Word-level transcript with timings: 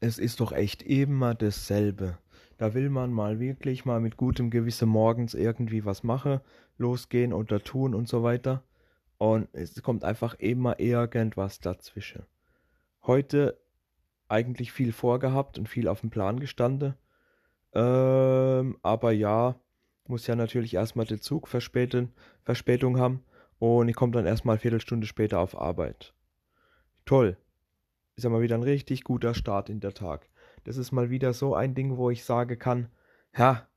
Es 0.00 0.18
ist 0.18 0.40
doch 0.40 0.52
echt 0.52 0.82
immer 0.82 1.34
dasselbe. 1.34 2.18
Da 2.56 2.74
will 2.74 2.88
man 2.90 3.12
mal 3.12 3.40
wirklich 3.40 3.84
mal 3.84 4.00
mit 4.00 4.16
gutem 4.16 4.50
Gewissen 4.50 4.88
morgens 4.88 5.34
irgendwie 5.34 5.84
was 5.84 6.02
machen, 6.02 6.40
losgehen 6.76 7.32
oder 7.32 7.62
tun 7.62 7.94
und 7.94 8.08
so 8.08 8.22
weiter. 8.22 8.62
Und 9.16 9.48
es 9.52 9.82
kommt 9.82 10.04
einfach 10.04 10.34
immer 10.34 10.78
irgendwas 10.78 11.60
dazwischen. 11.60 12.24
Heute 13.02 13.58
eigentlich 14.28 14.72
viel 14.72 14.92
vorgehabt 14.92 15.58
und 15.58 15.68
viel 15.68 15.88
auf 15.88 16.00
dem 16.00 16.10
Plan 16.10 16.38
gestanden. 16.38 16.94
Ähm, 17.72 18.78
aber 18.82 19.12
ja, 19.12 19.56
muss 20.06 20.26
ja 20.26 20.36
natürlich 20.36 20.74
erstmal 20.74 21.06
den 21.06 21.20
Zug 21.20 21.48
verspäten, 21.48 22.12
Verspätung 22.44 22.98
haben. 22.98 23.24
Und 23.58 23.88
ich 23.88 23.96
komme 23.96 24.12
dann 24.12 24.26
erstmal 24.26 24.54
eine 24.54 24.60
Viertelstunde 24.60 25.06
später 25.06 25.40
auf 25.40 25.60
Arbeit. 25.60 26.14
Toll. 27.04 27.36
Ist 28.18 28.24
ja 28.24 28.30
mal 28.30 28.42
wieder 28.42 28.56
ein 28.56 28.64
richtig 28.64 29.04
guter 29.04 29.32
Start 29.32 29.70
in 29.70 29.78
der 29.78 29.94
Tag. 29.94 30.28
Das 30.64 30.76
ist 30.76 30.90
mal 30.90 31.08
wieder 31.08 31.32
so 31.32 31.54
ein 31.54 31.76
Ding, 31.76 31.96
wo 31.96 32.10
ich 32.10 32.24
sagen 32.24 32.58
kann, 32.58 32.88
ja, 33.36 33.68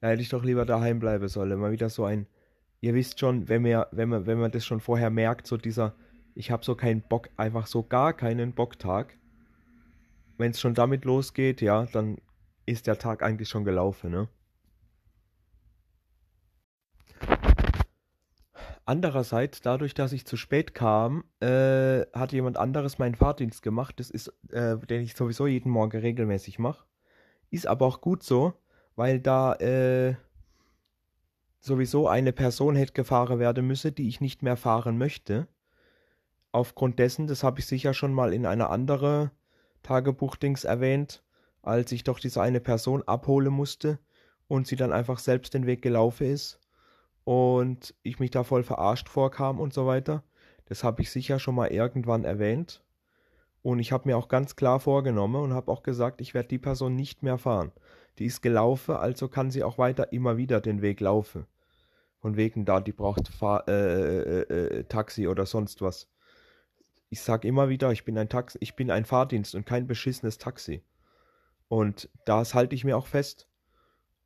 da 0.00 0.08
hätte 0.08 0.22
ich 0.22 0.30
doch 0.30 0.42
lieber 0.42 0.64
daheim 0.64 1.00
bleiben 1.00 1.28
sollen. 1.28 1.60
Mal 1.60 1.70
wieder 1.70 1.90
so 1.90 2.06
ein, 2.06 2.26
ihr 2.80 2.94
wisst 2.94 3.20
schon, 3.20 3.50
wenn 3.50 3.60
man, 3.60 3.84
wenn 3.90 4.08
man, 4.08 4.24
wenn 4.24 4.38
man 4.38 4.50
das 4.52 4.64
schon 4.64 4.80
vorher 4.80 5.10
merkt, 5.10 5.46
so 5.46 5.58
dieser, 5.58 5.94
ich 6.34 6.50
habe 6.50 6.64
so 6.64 6.76
keinen 6.76 7.02
Bock, 7.02 7.28
einfach 7.36 7.66
so 7.66 7.82
gar 7.82 8.14
keinen 8.14 8.54
Bocktag. 8.54 9.18
Wenn 10.38 10.52
es 10.52 10.60
schon 10.62 10.72
damit 10.72 11.04
losgeht, 11.04 11.60
ja, 11.60 11.84
dann 11.84 12.16
ist 12.64 12.86
der 12.86 12.96
Tag 12.96 13.22
eigentlich 13.22 13.50
schon 13.50 13.66
gelaufen, 13.66 14.12
ne? 14.12 14.28
Andererseits, 18.90 19.60
dadurch, 19.60 19.94
dass 19.94 20.10
ich 20.10 20.26
zu 20.26 20.36
spät 20.36 20.74
kam, 20.74 21.22
äh, 21.38 22.00
hat 22.12 22.32
jemand 22.32 22.56
anderes 22.56 22.98
meinen 22.98 23.14
Fahrdienst 23.14 23.62
gemacht. 23.62 24.00
Das 24.00 24.10
ist, 24.10 24.34
äh, 24.50 24.78
den 24.78 25.02
ich 25.02 25.14
sowieso 25.14 25.46
jeden 25.46 25.70
Morgen 25.70 25.96
regelmäßig 25.96 26.58
mache. 26.58 26.84
Ist 27.50 27.68
aber 27.68 27.86
auch 27.86 28.00
gut 28.00 28.24
so, 28.24 28.52
weil 28.96 29.20
da 29.20 29.54
äh, 29.54 30.16
sowieso 31.60 32.08
eine 32.08 32.32
Person 32.32 32.74
hätte 32.74 32.92
gefahren 32.92 33.38
werden 33.38 33.64
müssen, 33.64 33.94
die 33.94 34.08
ich 34.08 34.20
nicht 34.20 34.42
mehr 34.42 34.56
fahren 34.56 34.98
möchte. 34.98 35.46
Aufgrund 36.50 36.98
dessen, 36.98 37.28
das 37.28 37.44
habe 37.44 37.60
ich 37.60 37.66
sicher 37.66 37.94
schon 37.94 38.12
mal 38.12 38.34
in 38.34 38.44
einer 38.44 38.70
anderen 38.70 39.30
Tagebuchdings 39.84 40.64
erwähnt, 40.64 41.22
als 41.62 41.92
ich 41.92 42.02
doch 42.02 42.18
diese 42.18 42.42
eine 42.42 42.58
Person 42.58 43.04
abholen 43.04 43.52
musste 43.52 44.00
und 44.48 44.66
sie 44.66 44.74
dann 44.74 44.92
einfach 44.92 45.20
selbst 45.20 45.54
den 45.54 45.66
Weg 45.66 45.80
gelaufen 45.80 46.26
ist 46.26 46.59
und 47.30 47.94
ich 48.02 48.18
mich 48.18 48.32
da 48.32 48.42
voll 48.42 48.64
verarscht 48.64 49.08
vorkam 49.08 49.60
und 49.60 49.72
so 49.72 49.86
weiter. 49.86 50.24
Das 50.64 50.82
habe 50.82 51.02
ich 51.02 51.12
sicher 51.12 51.38
schon 51.38 51.54
mal 51.54 51.68
irgendwann 51.68 52.24
erwähnt. 52.24 52.82
Und 53.62 53.78
ich 53.78 53.92
habe 53.92 54.08
mir 54.08 54.16
auch 54.16 54.26
ganz 54.26 54.56
klar 54.56 54.80
vorgenommen 54.80 55.40
und 55.40 55.54
habe 55.54 55.70
auch 55.70 55.84
gesagt, 55.84 56.20
ich 56.20 56.34
werde 56.34 56.48
die 56.48 56.58
Person 56.58 56.96
nicht 56.96 57.22
mehr 57.22 57.38
fahren. 57.38 57.70
Die 58.18 58.26
ist 58.26 58.42
gelaufen, 58.42 58.96
also 58.96 59.28
kann 59.28 59.52
sie 59.52 59.62
auch 59.62 59.78
weiter 59.78 60.12
immer 60.12 60.38
wieder 60.38 60.60
den 60.60 60.82
Weg 60.82 60.98
laufen. 60.98 61.46
Von 62.18 62.34
wegen 62.36 62.64
da, 62.64 62.80
die 62.80 62.90
braucht 62.90 63.28
Fahr 63.28 63.62
äh, 63.68 63.74
äh, 63.74 64.40
äh, 64.40 64.78
äh 64.78 64.84
Taxi 64.88 65.28
oder 65.28 65.46
sonst 65.46 65.82
was. 65.82 66.10
Ich 67.10 67.20
sage 67.20 67.46
immer 67.46 67.68
wieder, 67.68 67.92
ich 67.92 68.04
bin 68.04 68.18
ein 68.18 68.28
Taxi, 68.28 68.58
ich 68.60 68.74
bin 68.74 68.90
ein 68.90 69.04
Fahrdienst 69.04 69.54
und 69.54 69.66
kein 69.66 69.86
beschissenes 69.86 70.38
Taxi. 70.38 70.82
Und 71.68 72.10
das 72.24 72.54
halte 72.54 72.74
ich 72.74 72.82
mir 72.82 72.96
auch 72.96 73.06
fest. 73.06 73.46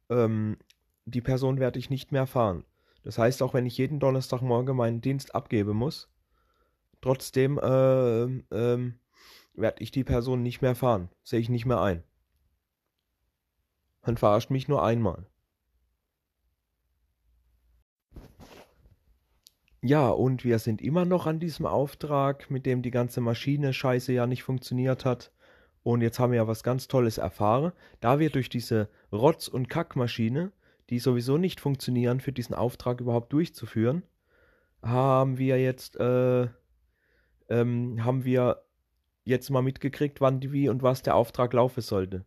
Ähm, 0.09 0.57
die 1.05 1.21
Person 1.21 1.61
werde 1.61 1.79
ich 1.79 1.91
nicht 1.91 2.11
mehr 2.11 2.27
fahren. 2.27 2.65
Das 3.05 3.19
heißt, 3.19 3.43
auch 3.43 3.55
wenn 3.55 3.67
ich 3.67 3.79
jeden 3.79 4.01
Donnerstagmorgen 4.01 4.77
meinen 4.77 5.03
Dienst 5.03 5.35
abgeben 5.35 5.77
muss, 5.77 6.11
trotzdem 7.03 7.59
äh, 7.59 8.25
äh, 8.25 8.93
werde 9.55 9.83
ich 9.83 9.91
die 9.91 10.05
Person 10.05 10.43
nicht 10.43 10.63
mehr 10.63 10.75
fahren. 10.75 11.11
Sehe 11.23 11.39
ich 11.39 11.51
nicht 11.51 11.67
mehr 11.67 11.81
ein. 11.81 12.03
Man 14.03 14.17
verarscht 14.17 14.51
mich 14.51 14.69
nur 14.69 14.83
einmal. 14.83 15.27
Ja, 19.83 20.09
und 20.09 20.45
wir 20.45 20.59
sind 20.59 20.81
immer 20.81 21.05
noch 21.05 21.27
an 21.27 21.41
diesem 21.41 21.67
Auftrag, 21.67 22.51
mit 22.51 22.65
dem 22.65 22.81
die 22.81 22.91
ganze 22.91 23.21
Maschine 23.21 23.75
scheiße 23.75 24.15
ja 24.15 24.27
nicht 24.27 24.43
funktioniert 24.43 25.05
hat. 25.05 25.31
Und 25.83 26.01
jetzt 26.01 26.19
haben 26.19 26.33
wir 26.33 26.39
ja 26.39 26.49
was 26.49 26.63
ganz 26.63 26.89
Tolles 26.89 27.19
erfahren. 27.19 27.73
Da 28.01 28.19
wir 28.19 28.31
durch 28.31 28.49
diese 28.49 28.89
Rotz- 29.13 29.49
und 29.49 29.69
Kackmaschine 29.69 30.53
die 30.91 30.99
sowieso 30.99 31.39
nicht 31.39 31.61
funktionieren, 31.61 32.21
für 32.21 32.33
diesen 32.33 32.55
Auftrag 32.55 33.01
überhaupt 33.01 33.33
durchzuführen, 33.33 34.03
haben 34.83 35.39
wir 35.39 35.61
jetzt, 35.61 35.97
äh, 35.97 36.49
ähm, 37.49 38.05
haben 38.05 38.25
wir 38.25 38.63
jetzt 39.25 39.51
mal 39.51 39.63
mitgekriegt, 39.63 40.21
wann, 40.21 40.43
wie 40.43 40.69
und 40.69 40.83
was 40.83 41.03
der 41.03 41.17
Auftrag 41.17 41.53
laufen 41.53 41.81
sollte. 41.81 42.25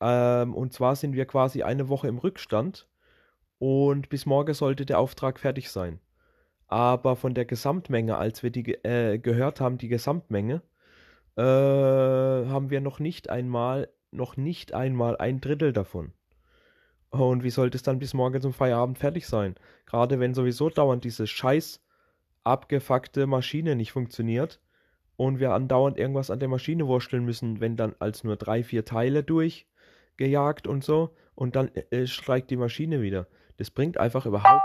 Ähm, 0.00 0.54
und 0.54 0.72
zwar 0.72 0.96
sind 0.96 1.14
wir 1.14 1.26
quasi 1.26 1.62
eine 1.62 1.88
Woche 1.88 2.08
im 2.08 2.18
Rückstand 2.18 2.88
und 3.58 4.08
bis 4.08 4.26
morgen 4.26 4.54
sollte 4.54 4.86
der 4.86 5.00
Auftrag 5.00 5.40
fertig 5.40 5.70
sein. 5.70 6.00
Aber 6.68 7.16
von 7.16 7.34
der 7.34 7.46
Gesamtmenge, 7.46 8.16
als 8.16 8.42
wir 8.42 8.50
die 8.50 8.74
äh, 8.84 9.18
gehört 9.18 9.60
haben, 9.60 9.78
die 9.78 9.88
Gesamtmenge, 9.88 10.62
äh, 11.36 11.42
haben 11.42 12.70
wir 12.70 12.80
noch 12.80 13.00
nicht 13.00 13.30
einmal, 13.30 13.88
noch 14.10 14.36
nicht 14.36 14.74
einmal 14.74 15.16
ein 15.16 15.40
Drittel 15.40 15.72
davon. 15.72 16.12
Und 17.10 17.42
wie 17.42 17.50
sollte 17.50 17.76
es 17.76 17.82
dann 17.82 17.98
bis 17.98 18.14
morgen 18.14 18.40
zum 18.40 18.52
Feierabend 18.52 18.98
fertig 18.98 19.26
sein? 19.26 19.54
Gerade 19.86 20.20
wenn 20.20 20.34
sowieso 20.34 20.68
dauernd 20.68 21.04
diese 21.04 21.26
scheiß 21.26 21.80
abgefuckte 22.44 23.26
Maschine 23.26 23.76
nicht 23.76 23.92
funktioniert 23.92 24.60
und 25.16 25.38
wir 25.38 25.52
andauernd 25.52 25.98
irgendwas 25.98 26.30
an 26.30 26.38
der 26.40 26.48
Maschine 26.48 26.86
wursteln 26.86 27.24
müssen, 27.24 27.60
wenn 27.60 27.76
dann 27.76 27.94
als 27.98 28.24
nur 28.24 28.36
drei, 28.36 28.62
vier 28.62 28.84
Teile 28.84 29.22
durchgejagt 29.22 30.66
und 30.66 30.84
so 30.84 31.14
und 31.34 31.56
dann 31.56 31.68
äh, 31.74 32.06
streikt 32.06 32.50
die 32.50 32.56
Maschine 32.56 33.02
wieder. 33.02 33.26
Das 33.56 33.70
bringt 33.70 33.98
einfach 33.98 34.26
überhaupt. 34.26 34.62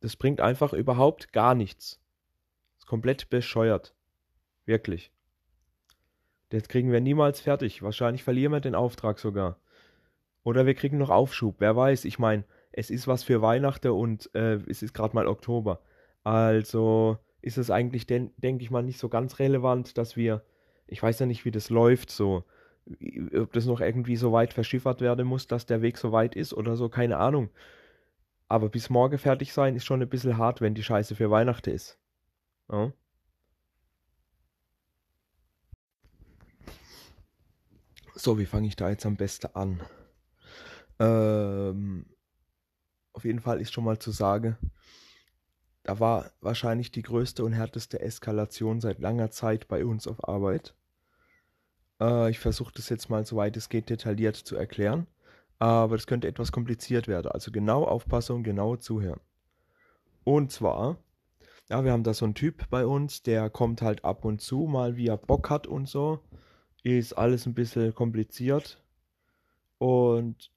Das 0.00 0.16
bringt 0.16 0.40
einfach 0.40 0.72
überhaupt 0.72 1.32
gar 1.32 1.54
nichts. 1.54 2.00
Ist 2.78 2.86
komplett 2.86 3.30
bescheuert. 3.30 3.94
Wirklich. 4.64 5.12
Das 6.50 6.68
kriegen 6.68 6.92
wir 6.92 7.00
niemals 7.00 7.40
fertig. 7.40 7.82
Wahrscheinlich 7.82 8.24
verlieren 8.24 8.52
wir 8.52 8.60
den 8.60 8.74
Auftrag 8.74 9.18
sogar. 9.18 9.58
Oder 10.44 10.66
wir 10.66 10.74
kriegen 10.74 10.98
noch 10.98 11.10
Aufschub. 11.10 11.56
Wer 11.58 11.76
weiß. 11.76 12.04
Ich 12.04 12.18
meine, 12.18 12.44
es 12.72 12.90
ist 12.90 13.06
was 13.06 13.22
für 13.22 13.42
Weihnachten 13.42 13.90
und 13.90 14.34
äh, 14.34 14.54
es 14.68 14.82
ist 14.82 14.94
gerade 14.94 15.14
mal 15.14 15.26
Oktober. 15.26 15.80
Also 16.24 17.18
ist 17.42 17.58
es 17.58 17.70
eigentlich, 17.70 18.06
denke 18.06 18.62
ich 18.62 18.70
mal, 18.70 18.82
nicht 18.82 18.98
so 18.98 19.08
ganz 19.08 19.38
relevant, 19.38 19.98
dass 19.98 20.16
wir, 20.16 20.42
ich 20.86 21.02
weiß 21.02 21.18
ja 21.20 21.26
nicht, 21.26 21.44
wie 21.44 21.50
das 21.50 21.70
läuft, 21.70 22.10
so, 22.10 22.44
ob 23.34 23.52
das 23.52 23.66
noch 23.66 23.80
irgendwie 23.80 24.16
so 24.16 24.32
weit 24.32 24.52
verschiffert 24.52 25.00
werden 25.00 25.26
muss, 25.26 25.46
dass 25.46 25.66
der 25.66 25.82
Weg 25.82 25.98
so 25.98 26.12
weit 26.12 26.34
ist 26.34 26.54
oder 26.54 26.76
so, 26.76 26.88
keine 26.88 27.18
Ahnung. 27.18 27.50
Aber 28.48 28.68
bis 28.68 28.90
morgen 28.90 29.18
fertig 29.18 29.52
sein 29.52 29.76
ist 29.76 29.84
schon 29.84 30.02
ein 30.02 30.08
bisschen 30.08 30.38
hart, 30.38 30.60
wenn 30.60 30.74
die 30.74 30.82
Scheiße 30.82 31.14
für 31.14 31.30
Weihnachten 31.30 31.70
ist. 31.70 31.98
Ja? 32.70 32.92
So, 38.20 38.36
wie 38.36 38.46
fange 38.46 38.66
ich 38.66 38.74
da 38.74 38.90
jetzt 38.90 39.06
am 39.06 39.14
besten 39.14 39.46
an? 39.54 39.80
Ähm, 40.98 42.04
auf 43.12 43.24
jeden 43.24 43.38
Fall 43.38 43.60
ist 43.60 43.72
schon 43.72 43.84
mal 43.84 44.00
zu 44.00 44.10
sagen, 44.10 44.58
da 45.84 46.00
war 46.00 46.32
wahrscheinlich 46.40 46.90
die 46.90 47.02
größte 47.02 47.44
und 47.44 47.52
härteste 47.52 48.00
Eskalation 48.00 48.80
seit 48.80 48.98
langer 48.98 49.30
Zeit 49.30 49.68
bei 49.68 49.84
uns 49.84 50.08
auf 50.08 50.28
Arbeit. 50.28 50.74
Äh, 52.00 52.30
ich 52.30 52.40
versuche 52.40 52.72
das 52.74 52.88
jetzt 52.88 53.08
mal, 53.08 53.24
soweit 53.24 53.56
es 53.56 53.68
geht, 53.68 53.88
detailliert 53.88 54.34
zu 54.34 54.56
erklären. 54.56 55.06
Aber 55.60 55.96
das 55.96 56.08
könnte 56.08 56.26
etwas 56.26 56.50
kompliziert 56.50 57.06
werden. 57.06 57.30
Also 57.30 57.52
genau 57.52 57.84
aufpassen 57.84 58.34
und 58.34 58.42
genau 58.42 58.74
zuhören. 58.74 59.20
Und 60.24 60.50
zwar, 60.50 60.98
ja, 61.70 61.84
wir 61.84 61.92
haben 61.92 62.02
da 62.02 62.12
so 62.12 62.24
einen 62.24 62.34
Typ 62.34 62.68
bei 62.68 62.84
uns, 62.84 63.22
der 63.22 63.48
kommt 63.48 63.80
halt 63.80 64.04
ab 64.04 64.24
und 64.24 64.40
zu 64.40 64.66
mal, 64.66 64.96
wie 64.96 65.06
er 65.06 65.18
Bock 65.18 65.50
hat 65.50 65.68
und 65.68 65.88
so 65.88 66.20
ist 66.96 67.14
alles 67.14 67.46
ein 67.46 67.54
bisschen 67.54 67.94
kompliziert. 67.94 68.82
Und 69.78 70.52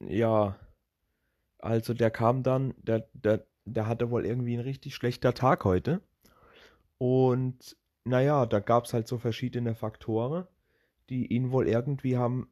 ja, 0.00 0.58
also 1.58 1.94
der 1.94 2.10
kam 2.10 2.42
dann, 2.42 2.74
der, 2.78 3.08
der, 3.14 3.46
der 3.64 3.86
hatte 3.86 4.10
wohl 4.10 4.26
irgendwie 4.26 4.54
einen 4.54 4.62
richtig 4.62 4.94
schlechter 4.94 5.34
Tag 5.34 5.64
heute. 5.64 6.00
Und 6.98 7.76
naja, 8.04 8.46
da 8.46 8.60
gab 8.60 8.84
es 8.84 8.92
halt 8.92 9.08
so 9.08 9.18
verschiedene 9.18 9.74
Faktoren, 9.74 10.46
die 11.10 11.26
ihn 11.26 11.50
wohl 11.52 11.68
irgendwie 11.68 12.16
haben 12.16 12.48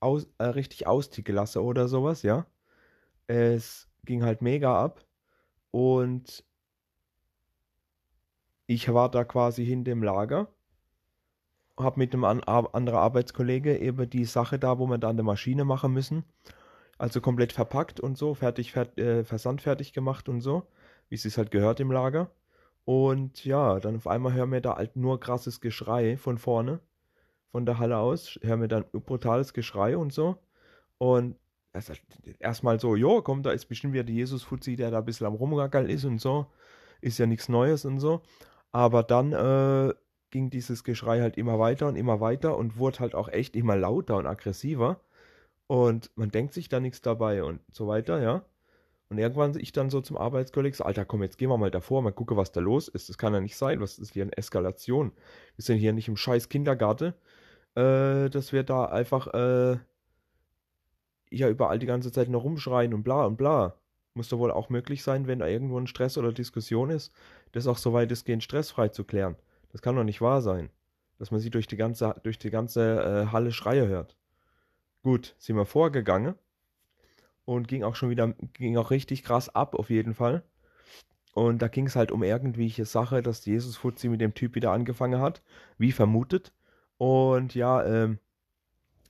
aus, 0.00 0.28
äh, 0.38 0.44
richtig 0.44 0.86
austicken 0.86 1.34
lassen 1.34 1.60
oder 1.60 1.88
sowas, 1.88 2.22
ja. 2.22 2.46
Es 3.26 3.88
ging 4.04 4.22
halt 4.24 4.42
mega 4.42 4.82
ab. 4.82 5.04
Und 5.70 6.44
ich 8.66 8.92
war 8.92 9.10
da 9.10 9.24
quasi 9.24 9.64
hinter 9.64 9.90
dem 9.92 10.02
Lager 10.02 10.48
habe 11.78 11.98
mit 11.98 12.12
einem 12.12 12.24
an, 12.24 12.42
anderen 12.42 12.98
Arbeitskollege 12.98 13.78
eben 13.78 14.08
die 14.10 14.24
Sache 14.24 14.58
da, 14.58 14.78
wo 14.78 14.86
wir 14.86 14.98
da 14.98 15.08
an 15.10 15.16
der 15.16 15.24
Maschine 15.24 15.64
machen 15.64 15.92
müssen. 15.92 16.24
Also 16.98 17.20
komplett 17.20 17.52
verpackt 17.52 18.00
und 18.00 18.18
so, 18.18 18.34
fertig, 18.34 18.72
fert, 18.72 18.98
äh, 18.98 19.24
versandfertig 19.24 19.92
gemacht 19.92 20.28
und 20.28 20.40
so, 20.40 20.66
wie 21.08 21.14
es 21.14 21.22
sich 21.22 21.36
halt 21.38 21.50
gehört 21.50 21.80
im 21.80 21.92
Lager. 21.92 22.30
Und 22.84 23.44
ja, 23.44 23.78
dann 23.80 23.96
auf 23.96 24.06
einmal 24.06 24.32
hören 24.32 24.50
wir 24.50 24.60
da 24.60 24.76
halt 24.76 24.96
nur 24.96 25.20
krasses 25.20 25.60
Geschrei 25.60 26.16
von 26.16 26.38
vorne, 26.38 26.80
von 27.52 27.66
der 27.66 27.78
Halle 27.78 27.98
aus, 27.98 28.38
hören 28.42 28.62
wir 28.62 28.68
dann 28.68 28.84
brutales 28.92 29.52
Geschrei 29.52 29.96
und 29.96 30.12
so. 30.12 30.38
Und 30.98 31.36
erstmal 32.38 32.80
so, 32.80 32.96
jo, 32.96 33.22
komm, 33.22 33.42
da 33.42 33.52
ist 33.52 33.66
bestimmt 33.66 33.92
wieder 33.92 34.04
der 34.04 34.14
Jesus-Fuzzi, 34.14 34.76
der 34.76 34.90
da 34.90 34.98
ein 34.98 35.04
bisschen 35.04 35.26
am 35.26 35.34
Rumgackeln 35.34 35.88
ist 35.88 36.04
und 36.04 36.20
so. 36.20 36.46
Ist 37.00 37.18
ja 37.18 37.26
nichts 37.26 37.48
Neues 37.48 37.84
und 37.84 38.00
so. 38.00 38.22
Aber 38.72 39.02
dann 39.02 39.32
äh, 39.32 39.94
ging 40.30 40.50
dieses 40.50 40.84
Geschrei 40.84 41.20
halt 41.20 41.36
immer 41.36 41.58
weiter 41.58 41.88
und 41.88 41.96
immer 41.96 42.20
weiter 42.20 42.56
und 42.56 42.78
wurde 42.78 43.00
halt 43.00 43.14
auch 43.14 43.28
echt 43.28 43.56
immer 43.56 43.76
lauter 43.76 44.16
und 44.16 44.26
aggressiver. 44.26 45.00
Und 45.66 46.10
man 46.16 46.30
denkt 46.30 46.54
sich 46.54 46.68
da 46.68 46.80
nichts 46.80 47.02
dabei 47.02 47.44
und 47.44 47.60
so 47.70 47.86
weiter, 47.86 48.22
ja. 48.22 48.44
Und 49.10 49.18
irgendwann 49.18 49.58
ich 49.58 49.72
dann 49.72 49.90
so 49.90 50.00
zum 50.02 50.18
Arbeitskollegen, 50.18 50.76
so, 50.76 50.84
Alter, 50.84 51.04
komm, 51.04 51.22
jetzt 51.22 51.38
gehen 51.38 51.48
wir 51.48 51.56
mal 51.56 51.70
davor, 51.70 52.02
mal 52.02 52.12
gucken, 52.12 52.36
was 52.36 52.52
da 52.52 52.60
los 52.60 52.88
ist. 52.88 53.08
Das 53.08 53.16
kann 53.16 53.32
ja 53.32 53.40
nicht 53.40 53.56
sein. 53.56 53.80
Was 53.80 53.98
ist 53.98 54.12
hier 54.12 54.22
eine 54.24 54.36
Eskalation? 54.36 55.12
Wir 55.56 55.64
sind 55.64 55.78
hier 55.78 55.92
nicht 55.94 56.08
im 56.08 56.16
scheiß 56.16 56.48
Kindergarten, 56.50 57.14
äh, 57.74 58.28
dass 58.28 58.52
wir 58.52 58.64
da 58.64 58.86
einfach, 58.86 59.28
äh, 59.28 59.78
ja, 61.30 61.48
überall 61.48 61.78
die 61.78 61.86
ganze 61.86 62.12
Zeit 62.12 62.28
noch 62.28 62.44
rumschreien 62.44 62.94
und 62.94 63.02
bla 63.02 63.24
und 63.26 63.36
bla. 63.36 63.74
Muss 64.14 64.28
doch 64.28 64.38
wohl 64.38 64.50
auch 64.50 64.68
möglich 64.70 65.02
sein, 65.02 65.26
wenn 65.26 65.38
da 65.40 65.46
irgendwo 65.46 65.78
ein 65.78 65.86
Stress 65.86 66.18
oder 66.18 66.32
Diskussion 66.32 66.90
ist, 66.90 67.12
das 67.52 67.66
auch 67.66 67.78
so 67.78 67.92
weitestgehend 67.92 68.42
stressfrei 68.42 68.88
zu 68.88 69.04
klären. 69.04 69.36
Das 69.70 69.82
kann 69.82 69.96
doch 69.96 70.04
nicht 70.04 70.20
wahr 70.20 70.42
sein, 70.42 70.70
dass 71.18 71.30
man 71.30 71.40
sie 71.40 71.50
durch 71.50 71.66
die 71.66 71.76
ganze, 71.76 72.14
durch 72.22 72.38
die 72.38 72.50
ganze 72.50 73.26
äh, 73.28 73.32
Halle 73.32 73.52
Schreie 73.52 73.86
hört. 73.86 74.16
Gut, 75.02 75.34
sind 75.38 75.56
wir 75.56 75.66
vorgegangen 75.66 76.34
und 77.44 77.68
ging 77.68 77.82
auch 77.82 77.96
schon 77.96 78.10
wieder, 78.10 78.34
ging 78.54 78.76
auch 78.76 78.90
richtig 78.90 79.22
krass 79.22 79.54
ab 79.54 79.74
auf 79.74 79.90
jeden 79.90 80.14
Fall. 80.14 80.42
Und 81.32 81.62
da 81.62 81.68
ging 81.68 81.86
es 81.86 81.96
halt 81.96 82.10
um 82.10 82.22
irgendwelche 82.22 82.84
Sache, 82.84 83.22
dass 83.22 83.44
Jesus 83.44 83.76
Fuzzi 83.76 84.08
mit 84.08 84.20
dem 84.20 84.34
Typ 84.34 84.54
wieder 84.54 84.72
angefangen 84.72 85.20
hat, 85.20 85.42
wie 85.78 85.92
vermutet. 85.92 86.52
Und 86.96 87.54
ja, 87.54 87.84
ähm, 87.84 88.18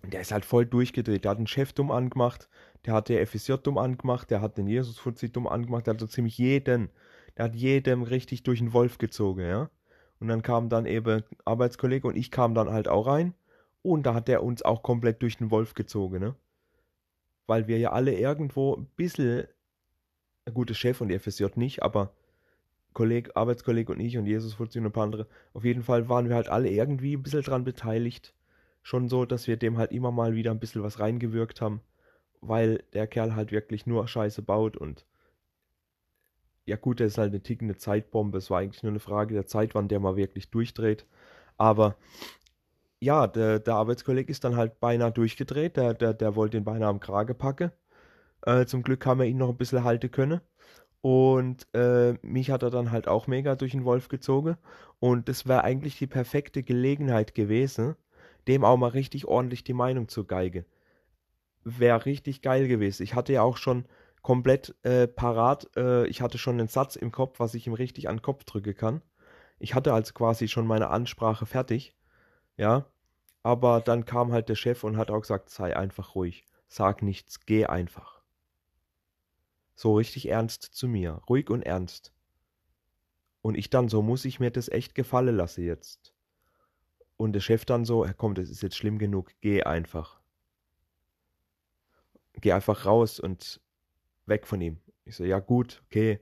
der 0.02 0.20
ist 0.20 0.32
halt 0.32 0.44
voll 0.44 0.66
durchgedreht. 0.66 1.24
Der 1.24 1.30
hat 1.30 1.38
den 1.38 1.46
Chef 1.46 1.72
dumm 1.72 1.90
angemacht, 1.90 2.48
der 2.84 2.94
hat 2.94 3.08
der 3.08 3.26
FSJ 3.26 3.54
dumm 3.62 3.78
angemacht, 3.78 4.30
der 4.30 4.40
hat 4.40 4.58
den 4.58 4.68
Jesus 4.68 4.98
Fuzzi 4.98 5.32
dumm 5.32 5.46
angemacht, 5.46 5.86
der 5.86 5.94
hat 5.94 6.00
so 6.00 6.06
ziemlich 6.06 6.38
jeden, 6.38 6.90
der 7.36 7.46
hat 7.46 7.54
jedem 7.54 8.02
richtig 8.02 8.42
durch 8.42 8.58
den 8.58 8.72
Wolf 8.72 8.98
gezogen, 8.98 9.46
ja. 9.46 9.70
Und 10.20 10.28
dann 10.28 10.42
kam 10.42 10.68
dann 10.68 10.86
eben 10.86 11.22
Arbeitskollege 11.44 12.06
und 12.08 12.16
ich 12.16 12.30
kam 12.30 12.54
dann 12.54 12.70
halt 12.70 12.88
auch 12.88 13.06
rein. 13.06 13.34
Und 13.82 14.04
da 14.04 14.14
hat 14.14 14.28
der 14.28 14.42
uns 14.42 14.62
auch 14.62 14.82
komplett 14.82 15.22
durch 15.22 15.36
den 15.36 15.50
Wolf 15.50 15.74
gezogen, 15.74 16.18
ne? 16.20 16.34
weil 17.48 17.66
wir 17.66 17.78
ja 17.78 17.92
alle 17.92 18.14
irgendwo 18.14 18.76
ein 18.76 18.86
bisschen, 18.94 19.48
ein 20.44 20.54
guter 20.54 20.74
Chef 20.74 21.00
und 21.00 21.10
FSJ 21.10 21.46
nicht, 21.56 21.82
aber 21.82 22.12
Kolleg, 22.92 23.36
Arbeitskollege 23.36 23.92
und 23.92 24.00
ich 24.00 24.18
und 24.18 24.26
Jesus 24.26 24.54
Fuzzi 24.54 24.78
und 24.78 24.86
ein 24.86 24.92
paar 24.92 25.04
andere, 25.04 25.26
auf 25.54 25.64
jeden 25.64 25.82
Fall 25.82 26.08
waren 26.08 26.28
wir 26.28 26.36
halt 26.36 26.48
alle 26.48 26.68
irgendwie 26.68 27.16
ein 27.16 27.22
bisschen 27.22 27.42
dran 27.42 27.64
beteiligt. 27.64 28.34
Schon 28.82 29.08
so, 29.08 29.24
dass 29.24 29.46
wir 29.46 29.56
dem 29.56 29.78
halt 29.78 29.92
immer 29.92 30.12
mal 30.12 30.34
wieder 30.34 30.50
ein 30.50 30.60
bisschen 30.60 30.82
was 30.82 31.00
reingewirkt 31.00 31.60
haben, 31.60 31.80
weil 32.40 32.84
der 32.92 33.06
Kerl 33.06 33.34
halt 33.34 33.50
wirklich 33.50 33.86
nur 33.86 34.06
Scheiße 34.06 34.42
baut 34.42 34.76
und 34.76 35.06
ja 36.68 36.76
gut, 36.76 37.00
der 37.00 37.06
ist 37.06 37.18
halt 37.18 37.32
eine 37.32 37.42
tickende 37.42 37.76
Zeitbombe. 37.76 38.38
Es 38.38 38.50
war 38.50 38.60
eigentlich 38.60 38.82
nur 38.82 38.92
eine 38.92 39.00
Frage 39.00 39.34
der 39.34 39.46
Zeit, 39.46 39.74
wann 39.74 39.88
der 39.88 40.00
mal 40.00 40.16
wirklich 40.16 40.50
durchdreht. 40.50 41.06
Aber 41.56 41.96
ja, 43.00 43.26
der, 43.26 43.58
der 43.58 43.74
Arbeitskollege 43.74 44.30
ist 44.30 44.44
dann 44.44 44.56
halt 44.56 44.78
beinahe 44.80 45.12
durchgedreht. 45.12 45.76
Der, 45.76 45.94
der, 45.94 46.12
der 46.14 46.36
wollte 46.36 46.58
ihn 46.58 46.64
beinahe 46.64 46.90
am 46.90 47.00
Krage 47.00 47.34
packen. 47.34 47.72
Äh, 48.42 48.66
zum 48.66 48.82
Glück 48.82 49.06
haben 49.06 49.20
wir 49.20 49.26
ihn 49.26 49.38
noch 49.38 49.48
ein 49.48 49.56
bisschen 49.56 49.84
halten 49.84 50.10
können. 50.10 50.40
Und 51.00 51.66
äh, 51.74 52.14
mich 52.22 52.50
hat 52.50 52.62
er 52.62 52.70
dann 52.70 52.90
halt 52.90 53.08
auch 53.08 53.26
mega 53.28 53.54
durch 53.56 53.72
den 53.72 53.84
Wolf 53.84 54.08
gezogen. 54.08 54.56
Und 55.00 55.28
das 55.28 55.46
wäre 55.46 55.64
eigentlich 55.64 55.96
die 55.98 56.06
perfekte 56.06 56.62
Gelegenheit 56.62 57.34
gewesen, 57.34 57.96
dem 58.46 58.64
auch 58.64 58.76
mal 58.76 58.88
richtig 58.88 59.26
ordentlich 59.26 59.64
die 59.64 59.74
Meinung 59.74 60.08
zu 60.08 60.24
geigen. 60.24 60.66
Wäre 61.64 62.04
richtig 62.04 62.42
geil 62.42 62.68
gewesen. 62.68 63.04
Ich 63.04 63.14
hatte 63.14 63.32
ja 63.32 63.42
auch 63.42 63.56
schon 63.56 63.86
komplett 64.28 64.76
äh, 64.82 65.08
parat, 65.08 65.74
äh, 65.74 66.06
ich 66.06 66.20
hatte 66.20 66.36
schon 66.36 66.60
einen 66.60 66.68
Satz 66.68 66.96
im 66.96 67.10
Kopf, 67.10 67.40
was 67.40 67.54
ich 67.54 67.66
ihm 67.66 67.72
richtig 67.72 68.10
an 68.10 68.16
den 68.16 68.22
Kopf 68.22 68.44
drücken 68.44 68.74
kann. 68.74 69.00
Ich 69.58 69.74
hatte 69.74 69.94
also 69.94 70.12
quasi 70.12 70.48
schon 70.48 70.66
meine 70.66 70.90
Ansprache 70.90 71.46
fertig. 71.46 71.96
Ja, 72.58 72.84
aber 73.42 73.80
dann 73.80 74.04
kam 74.04 74.30
halt 74.30 74.50
der 74.50 74.54
Chef 74.54 74.84
und 74.84 74.98
hat 74.98 75.10
auch 75.10 75.22
gesagt, 75.22 75.48
sei 75.48 75.74
einfach 75.74 76.14
ruhig, 76.14 76.44
sag 76.66 77.00
nichts, 77.00 77.46
geh 77.46 77.64
einfach. 77.64 78.20
So 79.74 79.96
richtig 79.96 80.28
ernst 80.28 80.62
zu 80.62 80.88
mir, 80.88 81.22
ruhig 81.26 81.48
und 81.48 81.62
ernst. 81.62 82.12
Und 83.40 83.56
ich 83.56 83.70
dann 83.70 83.88
so, 83.88 84.02
muss 84.02 84.26
ich 84.26 84.40
mir 84.40 84.50
das 84.50 84.68
echt 84.68 84.94
gefallen 84.94 85.36
lassen 85.36 85.64
jetzt. 85.64 86.12
Und 87.16 87.32
der 87.32 87.40
Chef 87.40 87.64
dann 87.64 87.86
so, 87.86 88.06
komm, 88.18 88.34
das 88.34 88.50
ist 88.50 88.62
jetzt 88.62 88.76
schlimm 88.76 88.98
genug, 88.98 89.30
geh 89.40 89.62
einfach. 89.62 90.20
Geh 92.34 92.52
einfach 92.52 92.84
raus 92.84 93.20
und 93.20 93.62
weg 94.28 94.46
von 94.46 94.60
ihm. 94.60 94.78
Ich 95.04 95.16
so, 95.16 95.24
ja 95.24 95.38
gut, 95.38 95.82
okay, 95.86 96.20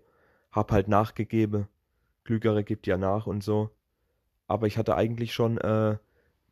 hab 0.53 0.73
halt 0.73 0.89
nachgegeben. 0.89 1.69
Klügere 2.25 2.65
gibt 2.65 2.87
ja 2.87 2.97
nach 2.97 3.27
und 3.27 3.43
so. 3.43 3.71
Aber 4.49 4.67
ich 4.67 4.79
hatte 4.79 4.97
eigentlich 4.97 5.33
schon 5.35 5.59
äh, 5.59 5.97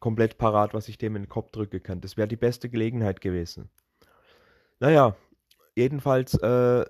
komplett 0.01 0.39
parat, 0.39 0.75
was 0.75 0.89
ich 0.89 0.99
dem 0.99 1.17
in 1.17 1.23
den 1.23 1.29
Kopf 1.29 1.51
drücken 1.51 1.83
kann. 1.83 2.01
Das 2.01 2.17
wäre 2.17 2.29
die 2.29 2.37
beste 2.37 2.69
Gelegenheit 2.69 3.21
gewesen. 3.21 3.71
Naja, 4.81 5.17
jedenfalls 5.75 6.35
äh, 6.35 6.85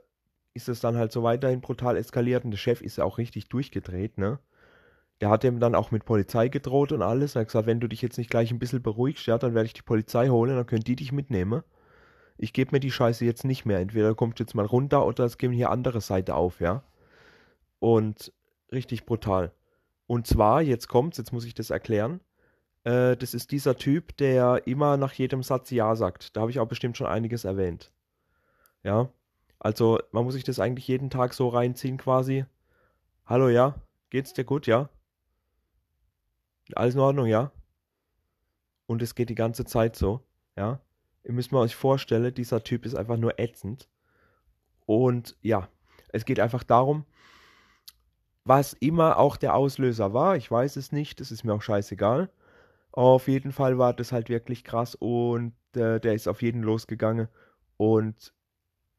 ist 0.55 0.69
es 0.69 0.81
dann 0.81 0.97
halt 0.97 1.13
so 1.13 1.23
weiterhin 1.23 1.61
brutal 1.61 1.97
eskaliert 1.97 2.45
und 2.45 2.51
der 2.51 2.59
Chef 2.59 2.81
ist 2.81 2.97
ja 2.97 3.05
auch 3.05 3.19
richtig 3.19 3.49
durchgedreht, 3.49 4.19
ne? 4.19 4.39
Der 5.21 5.31
hat 5.31 5.45
ihm 5.45 5.61
dann 5.61 5.77
auch 5.77 5.93
mit 5.93 6.05
Polizei 6.05 6.49
gedroht 6.49 6.91
und 6.91 7.03
alles. 7.03 7.37
Er 7.37 7.43
hat 7.43 7.49
gesagt, 7.49 7.67
wenn 7.67 7.81
du 7.81 7.89
dich 7.89 8.03
jetzt 8.03 8.19
nicht 8.19 8.31
gleich 8.31 8.51
ein 8.51 8.59
bisschen 8.59 8.83
beruhigst, 8.83 9.27
ja, 9.27 9.39
dann 9.39 9.55
werde 9.55 9.67
ich 9.67 9.73
die 9.73 9.83
Polizei 9.83 10.29
holen, 10.29 10.57
dann 10.57 10.67
können 10.67 10.83
die 10.83 10.97
dich 10.97 11.13
mitnehmen. 11.13 11.63
Ich 12.37 12.53
gebe 12.53 12.73
mir 12.73 12.81
die 12.81 12.91
Scheiße 12.91 13.25
jetzt 13.25 13.45
nicht 13.45 13.65
mehr. 13.65 13.79
Entweder 13.79 14.15
kommt 14.15 14.41
jetzt 14.41 14.55
mal 14.55 14.67
runter 14.67 15.07
oder 15.07 15.25
es 15.25 15.39
gehen 15.39 15.53
hier 15.53 15.71
andere 15.71 16.01
Seite 16.01 16.35
auf, 16.35 16.61
ja. 16.61 16.83
Und 17.79 18.33
richtig 18.73 19.07
brutal. 19.07 19.53
Und 20.07 20.27
zwar, 20.27 20.61
jetzt 20.63 20.89
kommt's, 20.89 21.19
jetzt 21.19 21.33
muss 21.33 21.45
ich 21.45 21.55
das 21.55 21.71
erklären. 21.71 22.21
Äh, 22.85 23.17
das 23.17 23.35
ist 23.35 23.51
dieser 23.51 23.77
Typ, 23.77 24.17
der 24.17 24.67
immer 24.67 24.97
nach 24.97 25.13
jedem 25.13 25.43
Satz 25.43 25.71
Ja 25.71 25.97
sagt. 25.97 26.37
Da 26.37 26.43
habe 26.43 26.51
ich 26.51 26.61
auch 26.61 26.69
bestimmt 26.69 26.97
schon 26.97 27.07
einiges 27.07 27.45
erwähnt. 27.45 27.93
Ja. 28.83 29.09
Also, 29.59 29.99
man 30.13 30.25
muss 30.25 30.35
sich 30.35 30.45
das 30.45 30.61
eigentlich 30.61 30.89
jeden 30.89 31.09
Tag 31.09 31.33
so 31.33 31.49
reinziehen 31.49 31.97
quasi. 31.97 32.45
Hallo, 33.25 33.49
ja? 33.49 33.77
Geht's 34.11 34.35
dir 34.35 34.45
gut, 34.45 34.67
ja? 34.67 34.91
Alles 36.75 36.95
in 36.95 37.01
Ordnung, 37.01 37.27
ja? 37.27 37.51
Und 38.87 39.01
es 39.01 39.15
geht 39.15 39.31
die 39.31 39.35
ganze 39.35 39.65
Zeit 39.65 39.97
so, 39.97 40.21
ja? 40.57 40.81
Ihr 41.25 41.33
müsst 41.33 41.53
mal 41.53 41.61
euch 41.61 41.75
vorstellen, 41.75 42.35
dieser 42.35 42.63
Typ 42.63 42.85
ist 42.87 42.95
einfach 42.95 43.17
nur 43.17 43.39
ätzend. 43.39 43.89
Und 44.87 45.37
ja, 45.41 45.69
es 46.09 46.25
geht 46.25 46.39
einfach 46.39 46.63
darum, 46.63 47.05
was 48.45 48.75
immer 48.75 49.19
auch 49.19 49.37
der 49.37 49.55
Auslöser 49.55 50.13
war, 50.13 50.37
ich 50.37 50.51
weiß 50.51 50.77
es 50.77 50.93
nicht, 50.93 51.21
das 51.21 51.33
ist 51.33 51.45
mir 51.45 51.55
auch 51.55 51.63
scheißegal. 51.63 52.31
Auf 52.93 53.27
jeden 53.27 53.53
Fall 53.53 53.79
war 53.79 53.95
das 53.95 54.13
halt 54.13 54.29
wirklich 54.29 54.65
krass 54.65 54.95
und 54.95 55.55
äh, 55.75 55.99
der 55.99 56.15
ist 56.15 56.29
auf 56.29 56.43
jeden 56.43 56.63
losgegangen. 56.63 57.29
Und 57.79 58.33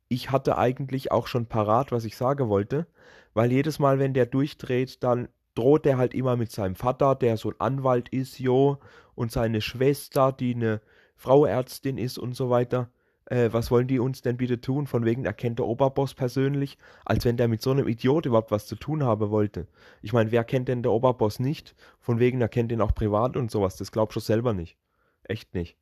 ich 0.10 0.32
hatte 0.32 0.58
eigentlich 0.58 1.12
auch 1.12 1.28
schon 1.28 1.46
parat, 1.46 1.92
was 1.92 2.06
ich 2.06 2.18
sagen 2.18 2.50
wollte, 2.50 2.88
weil 3.34 3.52
jedes 3.52 3.80
Mal, 3.80 4.00
wenn 4.00 4.14
der 4.14 4.26
durchdreht, 4.26 5.04
dann 5.04 5.30
droht 5.54 5.86
der 5.86 5.98
halt 5.98 6.14
immer 6.14 6.36
mit 6.36 6.52
seinem 6.52 6.76
Vater, 6.76 7.16
der 7.16 7.38
so 7.38 7.50
ein 7.50 7.60
Anwalt 7.60 8.10
ist, 8.10 8.40
jo, 8.40 8.80
und 9.14 9.32
seine 9.32 9.62
Schwester, 9.62 10.32
die 10.34 10.56
eine 10.56 10.82
Frauärztin 11.16 11.98
ist 11.98 12.18
und 12.18 12.36
so 12.36 12.50
weiter 12.50 12.90
äh, 13.26 13.50
was 13.52 13.72
wollen 13.72 13.88
die 13.88 14.00
uns 14.00 14.22
denn 14.22 14.38
bitte 14.38 14.62
tun? 14.62 14.88
Von 14.88 15.06
wegen, 15.06 15.26
er 15.26 15.34
kennt 15.34 15.60
der 15.60 15.66
Oberboss 15.66 16.14
persönlich, 16.14 16.78
als 17.06 17.26
wenn 17.26 17.38
der 17.38 17.48
mit 17.48 17.62
so 17.62 17.72
einem 17.72 17.88
Idiot 17.88 18.26
überhaupt 18.26 18.52
was 18.52 18.68
zu 18.68 18.76
tun 18.76 19.04
haben 19.04 19.30
wollte. 19.32 19.68
Ich 20.02 20.14
meine, 20.14 20.32
wer 20.32 20.44
kennt 20.44 20.68
denn 20.68 20.84
der 20.84 20.92
Oberboss 20.92 21.40
nicht? 21.40 21.76
Von 22.00 22.20
wegen, 22.20 22.42
er 22.42 22.50
kennt 22.50 22.72
ihn 22.72 22.82
auch 22.82 22.94
privat 22.94 23.36
und 23.36 23.52
sowas. 23.52 23.78
Das 23.78 23.92
glaubst 23.92 24.16
du 24.16 24.20
selber 24.20 24.54
nicht. 24.54 24.78
Echt 25.24 25.54
nicht. 25.54 25.78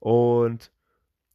Und 0.00 0.72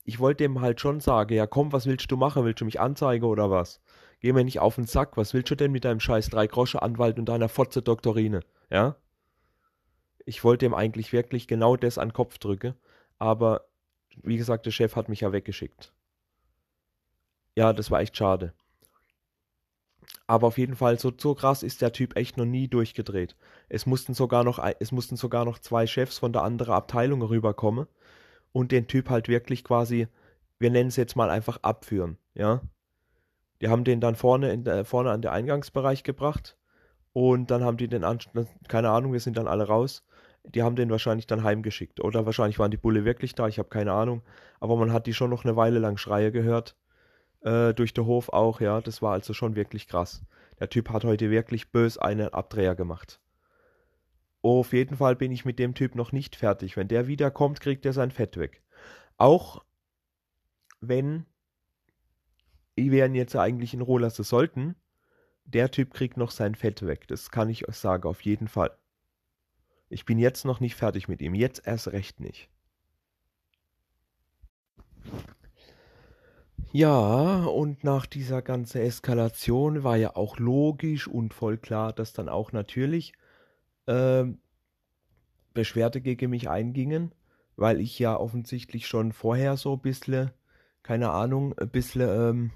ich 0.03 0.19
wollte 0.19 0.43
dem 0.43 0.61
halt 0.61 0.81
schon 0.81 0.99
sagen, 0.99 1.33
ja 1.33 1.47
komm, 1.47 1.71
was 1.71 1.85
willst 1.85 2.11
du 2.11 2.17
machen? 2.17 2.43
Willst 2.43 2.61
du 2.61 2.65
mich 2.65 2.79
anzeigen 2.79 3.25
oder 3.25 3.49
was? 3.49 3.81
Geh 4.19 4.33
mir 4.33 4.43
nicht 4.43 4.59
auf 4.59 4.75
den 4.75 4.85
Sack. 4.85 5.17
Was 5.17 5.33
willst 5.33 5.51
du 5.51 5.55
denn 5.55 5.71
mit 5.71 5.85
deinem 5.85 5.99
scheiß 5.99 6.29
Drei-Grosche-Anwalt 6.29 7.17
und 7.17 7.25
deiner 7.25 7.49
Fotze-Doktorine? 7.49 8.41
Ja? 8.69 8.97
Ich 10.25 10.43
wollte 10.43 10.65
ihm 10.65 10.73
eigentlich 10.73 11.13
wirklich 11.13 11.47
genau 11.47 11.77
das 11.77 11.97
an 11.97 12.09
den 12.09 12.13
Kopf 12.13 12.39
drücken. 12.39 12.73
Aber 13.19 13.67
wie 14.24 14.38
gesagt, 14.38 14.65
der 14.65 14.72
Chef 14.72 14.95
hat 14.95 15.10
mich 15.10 15.22
ja 15.22 15.31
weggeschickt. 15.31 15.93
Ja, 17.55 17.74
das 17.74 17.91
war 17.91 18.00
echt 18.01 18.15
schade. 18.17 18.53
Aber 20.27 20.48
auf 20.48 20.57
jeden 20.57 20.75
Fall, 20.75 21.00
so, 21.00 21.12
so 21.17 21.36
krass 21.36 21.63
ist 21.63 21.81
der 21.81 21.91
Typ 21.91 22.15
echt 22.15 22.38
noch 22.38 22.45
nie 22.45 22.67
durchgedreht. 22.67 23.36
Es 23.69 23.86
mussten 23.86 24.13
sogar 24.13 24.43
noch, 24.43 24.60
es 24.79 24.91
mussten 24.91 25.15
sogar 25.17 25.45
noch 25.45 25.60
zwei 25.60 25.88
Chefs 25.88 26.17
von 26.19 26.34
der 26.34 26.43
anderen 26.43 26.74
Abteilung 26.74 27.22
rüberkommen 27.22 27.88
und 28.51 28.72
den 28.72 28.88
Typ 28.88 29.10
halt 29.10 29.27
wirklich 29.27 29.63
quasi, 29.63 30.07
wir 30.60 30.72
nennen 30.72 30.89
es 30.89 30.95
jetzt 30.98 31.15
mal 31.15 31.29
einfach 31.29 31.60
abführen, 31.63 32.17
ja. 32.36 32.62
Die 33.62 33.69
haben 33.69 33.84
den 33.84 34.01
dann 34.01 34.15
vorne, 34.15 34.51
in 34.53 34.63
der, 34.63 34.86
vorne 34.86 35.12
an 35.12 35.22
den 35.22 35.31
Eingangsbereich 35.31 36.03
gebracht 36.03 36.57
Und 37.13 37.51
dann 37.51 37.63
haben 37.63 37.77
die 37.77 37.88
den 37.89 38.03
Anschluss, 38.05 38.48
keine 38.67 38.91
Ahnung, 38.91 39.13
wir 39.13 39.22
sind 39.22 39.38
dann 39.38 39.48
alle 39.48 39.67
raus. 39.67 40.04
Die 40.47 40.63
haben 40.63 40.75
den 40.75 40.89
wahrscheinlich 40.89 41.27
dann 41.27 41.43
heimgeschickt. 41.43 41.99
Oder 41.99 42.25
wahrscheinlich 42.25 42.59
waren 42.59 42.71
die 42.71 42.77
Bulle 42.77 43.05
wirklich 43.05 43.35
da, 43.35 43.47
ich 43.47 43.59
habe 43.59 43.69
keine 43.69 43.93
Ahnung. 43.93 44.21
Aber 44.59 44.75
man 44.77 44.93
hat 44.93 45.07
die 45.07 45.13
schon 45.13 45.29
noch 45.29 45.43
eine 45.43 45.55
Weile 45.55 45.79
lang 45.79 45.97
Schreie 45.97 46.31
gehört. 46.31 46.75
Äh, 47.41 47.73
durch 47.73 47.93
den 47.93 48.05
Hof 48.05 48.29
auch, 48.29 48.61
ja. 48.61 48.81
Das 48.81 49.01
war 49.01 49.13
also 49.13 49.33
schon 49.33 49.55
wirklich 49.55 49.87
krass. 49.87 50.23
Der 50.59 50.69
Typ 50.69 50.89
hat 50.89 51.03
heute 51.03 51.29
wirklich 51.29 51.71
bös 51.71 51.97
einen 51.97 52.29
Abdreher 52.29 52.75
gemacht. 52.75 53.19
Auf 54.41 54.73
jeden 54.73 54.97
Fall 54.97 55.15
bin 55.15 55.31
ich 55.31 55.43
mit 55.43 55.57
dem 55.57 55.73
Typ 55.73 55.95
noch 55.95 56.11
nicht 56.11 56.35
fertig. 56.35 56.77
Wenn 56.77 56.87
der 56.87 57.07
wiederkommt, 57.07 57.59
kriegt 57.59 57.85
er 57.85 57.93
sein 57.93 58.11
Fett 58.11 58.37
weg. 58.37 58.61
Auch 59.17 59.63
wenn 60.81 61.25
wir 62.75 63.05
ihn 63.05 63.15
jetzt 63.15 63.35
eigentlich 63.35 63.73
in 63.73 63.81
Ruhe 63.81 64.01
lassen 64.01 64.23
sollten, 64.23 64.75
der 65.45 65.71
Typ 65.71 65.93
kriegt 65.93 66.17
noch 66.17 66.31
sein 66.31 66.55
Fett 66.55 66.85
weg. 66.85 67.07
Das 67.07 67.31
kann 67.31 67.49
ich 67.49 67.67
euch 67.67 67.75
sagen, 67.75 68.07
auf 68.07 68.21
jeden 68.21 68.47
Fall. 68.47 68.71
Ich 69.89 70.06
bin 70.06 70.20
jetzt 70.20 70.46
noch 70.46 70.60
nicht 70.60 70.75
fertig 70.75 71.08
mit 71.08 71.22
ihm. 71.22 71.36
Jetzt 71.36 71.65
erst 71.65 71.88
recht 71.89 72.20
nicht. 72.20 72.50
Ja, 76.72 77.46
und 77.46 77.84
nach 77.84 78.06
dieser 78.06 78.42
ganzen 78.42 78.82
Eskalation 78.82 79.84
war 79.84 79.96
ja 79.96 80.15
auch 80.15 80.39
logisch 80.39 81.08
und 81.08 81.34
voll 81.34 81.58
klar, 81.58 81.94
dass 81.94 82.12
dann 82.12 82.27
auch 82.27 82.51
natürlich 82.51 83.13
äh, 83.86 84.25
Beschwerde 85.54 86.01
gegen 86.01 86.32
mich 86.32 86.50
eingingen, 86.50 87.13
weil 87.56 87.80
ich 87.80 87.98
ja 88.00 88.18
offensichtlich 88.18 88.88
schon 88.88 89.13
vorher 89.13 89.56
so 89.56 89.74
ein 89.74 89.82
bisschen, 89.82 90.32
keine 90.84 91.12
Ahnung, 91.12 91.58
ein 91.58 91.70
bisschen 91.70 92.10
ähm, 92.10 92.51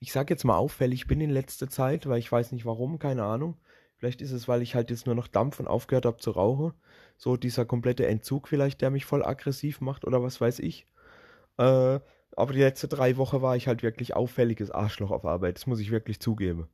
ich 0.00 0.12
sag 0.12 0.30
jetzt 0.30 0.44
mal 0.44 0.56
auffällig 0.56 1.06
bin 1.06 1.20
in 1.20 1.30
letzter 1.30 1.68
Zeit, 1.68 2.06
weil 2.08 2.18
ich 2.18 2.32
weiß 2.32 2.52
nicht 2.52 2.64
warum, 2.64 2.98
keine 2.98 3.24
Ahnung. 3.24 3.58
Vielleicht 4.00 4.22
ist 4.22 4.32
es, 4.32 4.48
weil 4.48 4.62
ich 4.62 4.74
halt 4.74 4.88
jetzt 4.88 5.04
nur 5.04 5.14
noch 5.14 5.28
Dampf 5.28 5.60
und 5.60 5.68
aufgehört 5.68 6.06
habe 6.06 6.16
zu 6.16 6.30
rauchen. 6.30 6.72
So 7.18 7.36
dieser 7.36 7.66
komplette 7.66 8.06
Entzug 8.06 8.48
vielleicht, 8.48 8.80
der 8.80 8.88
mich 8.88 9.04
voll 9.04 9.22
aggressiv 9.22 9.82
macht 9.82 10.06
oder 10.06 10.22
was 10.22 10.40
weiß 10.40 10.60
ich. 10.60 10.86
Äh, 11.58 12.00
aber 12.34 12.52
die 12.54 12.60
letzte 12.60 12.88
drei 12.88 13.18
Wochen 13.18 13.42
war 13.42 13.56
ich 13.56 13.68
halt 13.68 13.82
wirklich 13.82 14.16
auffälliges 14.16 14.70
Arschloch 14.70 15.10
auf 15.10 15.26
Arbeit. 15.26 15.56
Das 15.56 15.66
muss 15.66 15.80
ich 15.80 15.90
wirklich 15.90 16.18
zugeben. 16.18 16.70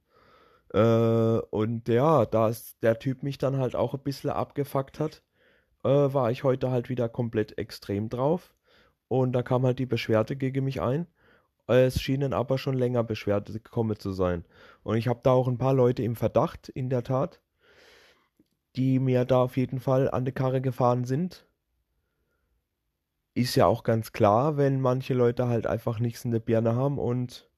Äh, 0.73 0.79
und 0.79 1.89
ja, 1.89 2.27
da 2.27 2.53
der 2.83 2.99
Typ 3.01 3.25
mich 3.25 3.39
dann 3.39 3.57
halt 3.57 3.75
auch 3.75 3.95
ein 3.95 4.03
bisschen 4.05 4.31
abgefuckt 4.31 5.01
hat, 5.01 5.23
äh, 5.83 5.89
war 5.89 6.31
ich 6.31 6.45
heute 6.45 6.71
halt 6.71 6.89
wieder 6.89 7.09
komplett 7.09 7.59
extrem 7.59 8.09
drauf. 8.09 8.55
Und 9.09 9.33
da 9.33 9.43
kam 9.43 9.67
halt 9.67 9.81
die 9.81 9.87
Beschwerde 9.87 10.37
gegen 10.37 10.65
mich 10.65 10.81
ein. 10.81 11.09
Es 11.67 12.01
schienen 12.01 12.33
aber 12.33 12.59
schon 12.59 12.75
länger 12.75 13.03
Beschwerden 13.03 13.53
gekommen 13.53 13.99
zu 13.99 14.13
sein. 14.13 14.45
Und 14.85 14.97
ich 14.97 15.09
habe 15.09 15.21
da 15.23 15.33
auch 15.33 15.49
ein 15.49 15.59
paar 15.59 15.75
Leute 15.75 16.03
im 16.03 16.15
Verdacht, 16.15 16.69
in 16.69 16.91
der 16.91 17.03
Tat, 17.03 17.41
die 18.77 18.99
mir 18.99 19.25
da 19.25 19.43
auf 19.43 19.57
jeden 19.57 19.81
Fall 19.81 20.11
an 20.11 20.25
die 20.25 20.33
Karre 20.33 20.61
gefahren 20.61 21.05
sind. 21.05 21.47
Ist 23.35 23.57
ja 23.57 23.67
auch 23.67 23.83
ganz 23.83 24.13
klar, 24.13 24.57
wenn 24.57 24.81
manche 24.81 25.15
Leute 25.15 25.49
halt 25.49 25.67
einfach 25.67 25.99
nichts 25.99 26.25
in 26.25 26.31
der 26.31 26.41
Birne 26.41 26.75
haben 26.75 26.99
und 26.99 27.51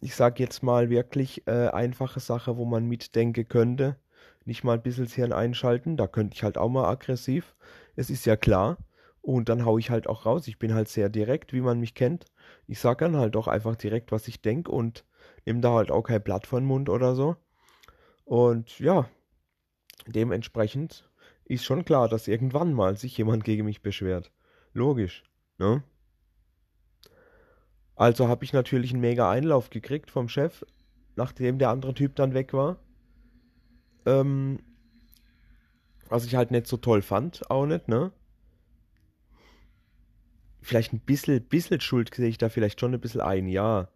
ich 0.00 0.14
sag 0.14 0.38
jetzt 0.40 0.62
mal 0.62 0.90
wirklich 0.90 1.46
äh, 1.46 1.68
einfache 1.68 2.20
Sache, 2.20 2.56
wo 2.56 2.64
man 2.64 2.86
mitdenken 2.86 3.48
könnte. 3.48 3.96
Nicht 4.44 4.64
mal 4.64 4.74
ein 4.74 4.82
bisschen 4.82 5.04
das 5.04 5.14
Hirn 5.14 5.32
einschalten, 5.32 5.96
da 5.96 6.06
könnte 6.06 6.34
ich 6.34 6.42
halt 6.42 6.58
auch 6.58 6.68
mal 6.68 6.88
aggressiv. 6.88 7.54
Es 7.96 8.10
ist 8.10 8.26
ja 8.26 8.36
klar. 8.36 8.78
Und 9.24 9.48
dann 9.48 9.64
hau 9.64 9.78
ich 9.78 9.88
halt 9.88 10.06
auch 10.06 10.26
raus. 10.26 10.46
Ich 10.48 10.58
bin 10.58 10.74
halt 10.74 10.88
sehr 10.88 11.08
direkt, 11.08 11.54
wie 11.54 11.62
man 11.62 11.80
mich 11.80 11.94
kennt. 11.94 12.26
Ich 12.66 12.78
sag 12.78 12.98
dann 12.98 13.16
halt 13.16 13.36
auch 13.36 13.48
einfach 13.48 13.74
direkt, 13.74 14.12
was 14.12 14.28
ich 14.28 14.42
denke 14.42 14.70
und 14.70 15.06
nehme 15.46 15.62
da 15.62 15.72
halt 15.72 15.90
auch 15.90 16.02
kein 16.02 16.22
Blatt 16.22 16.46
von 16.46 16.62
Mund 16.62 16.90
oder 16.90 17.14
so. 17.14 17.36
Und 18.26 18.78
ja, 18.78 19.08
dementsprechend 20.06 21.10
ist 21.46 21.64
schon 21.64 21.86
klar, 21.86 22.06
dass 22.06 22.28
irgendwann 22.28 22.74
mal 22.74 22.98
sich 22.98 23.16
jemand 23.16 23.44
gegen 23.44 23.64
mich 23.64 23.80
beschwert. 23.80 24.30
Logisch, 24.74 25.24
ne? 25.56 25.82
Also 27.96 28.28
habe 28.28 28.44
ich 28.44 28.52
natürlich 28.52 28.90
einen 28.90 29.00
mega 29.00 29.30
Einlauf 29.30 29.70
gekriegt 29.70 30.10
vom 30.10 30.28
Chef, 30.28 30.66
nachdem 31.16 31.58
der 31.58 31.70
andere 31.70 31.94
Typ 31.94 32.14
dann 32.16 32.34
weg 32.34 32.52
war. 32.52 32.76
Ähm, 34.04 34.58
was 36.10 36.26
ich 36.26 36.34
halt 36.34 36.50
nicht 36.50 36.66
so 36.66 36.76
toll 36.76 37.00
fand, 37.00 37.50
auch 37.50 37.64
nicht, 37.64 37.88
ne? 37.88 38.12
Vielleicht 40.64 40.92
ein 40.92 41.00
bisschen, 41.00 41.42
bisschen 41.44 41.80
Schuld 41.80 42.14
sehe 42.14 42.28
ich 42.28 42.38
da 42.38 42.48
vielleicht 42.48 42.80
schon 42.80 42.94
ein 42.94 43.00
bisschen 43.00 43.20
ein, 43.20 43.48
ja. 43.48 43.88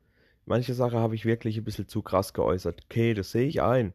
Manche 0.45 0.75
Sache 0.75 0.99
habe 0.99 1.15
ich 1.15 1.25
wirklich 1.25 1.57
ein 1.57 1.65
bisschen 1.65 1.89
zu 1.89 2.03
krass 2.03 2.33
geäußert. 2.33 2.85
Okay, 2.85 3.15
das 3.15 3.33
sehe 3.33 3.47
ich 3.47 3.63
ein. 3.63 3.93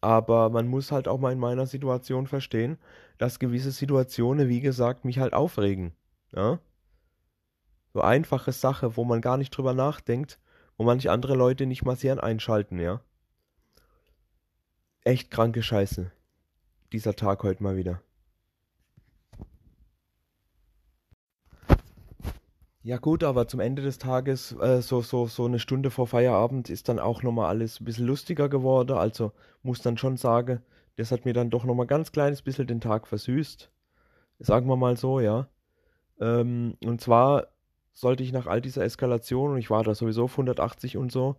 Aber 0.00 0.48
man 0.48 0.66
muss 0.66 0.92
halt 0.92 1.08
auch 1.08 1.18
mal 1.18 1.32
in 1.32 1.38
meiner 1.38 1.66
Situation 1.66 2.26
verstehen, 2.26 2.78
dass 3.18 3.38
gewisse 3.38 3.70
Situationen, 3.70 4.48
wie 4.48 4.60
gesagt, 4.60 5.04
mich 5.04 5.18
halt 5.18 5.34
aufregen. 5.34 5.92
Ja? 6.34 6.58
So 7.92 8.00
einfache 8.00 8.52
Sache, 8.52 8.96
wo 8.96 9.04
man 9.04 9.20
gar 9.20 9.36
nicht 9.36 9.50
drüber 9.50 9.74
nachdenkt, 9.74 10.38
wo 10.78 10.84
manche 10.84 11.10
andere 11.10 11.34
Leute 11.34 11.66
nicht 11.66 11.84
mal 11.84 11.96
sehr 11.96 12.22
einschalten, 12.22 12.78
ja. 12.78 13.02
Echt 15.04 15.30
kranke 15.30 15.62
Scheiße. 15.62 16.10
Dieser 16.92 17.16
Tag 17.16 17.42
heute 17.42 17.62
mal 17.62 17.76
wieder. 17.76 18.02
Ja 22.82 22.96
gut, 22.96 23.24
aber 23.24 23.46
zum 23.46 23.60
Ende 23.60 23.82
des 23.82 23.98
Tages, 23.98 24.52
äh, 24.52 24.80
so, 24.80 25.02
so, 25.02 25.26
so 25.26 25.44
eine 25.44 25.58
Stunde 25.58 25.90
vor 25.90 26.06
Feierabend, 26.06 26.70
ist 26.70 26.88
dann 26.88 26.98
auch 26.98 27.22
nochmal 27.22 27.48
alles 27.48 27.78
ein 27.80 27.84
bisschen 27.84 28.06
lustiger 28.06 28.48
geworden. 28.48 28.96
Also 28.96 29.32
muss 29.62 29.82
dann 29.82 29.98
schon 29.98 30.16
sagen, 30.16 30.62
das 30.96 31.12
hat 31.12 31.24
mir 31.26 31.34
dann 31.34 31.50
doch 31.50 31.64
nochmal 31.64 31.86
ganz 31.86 32.10
kleines 32.12 32.40
bisschen 32.42 32.66
den 32.66 32.80
Tag 32.80 33.06
versüßt. 33.06 33.70
Sagen 34.40 34.68
wir 34.68 34.76
mal 34.76 34.96
so, 34.96 35.20
ja. 35.20 35.48
Ähm, 36.20 36.76
und 36.84 37.00
zwar 37.02 37.48
sollte 37.94 38.22
ich 38.24 38.32
nach 38.32 38.46
all 38.46 38.60
dieser 38.62 38.84
Eskalation, 38.84 39.52
und 39.52 39.58
ich 39.58 39.70
war 39.70 39.84
da 39.84 39.94
sowieso 39.94 40.24
auf 40.24 40.32
180 40.38 40.96
und 40.96 41.12
so, 41.12 41.36